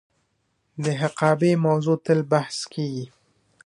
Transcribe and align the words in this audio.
د 0.83 0.85
حقابې 1.01 1.51
موضوع 1.65 1.97
تل 2.05 2.19
بحث 2.31 2.57
کیږي. 2.73 3.05